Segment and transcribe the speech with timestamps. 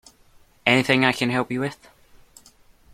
[0.65, 1.77] Anything I can help you with?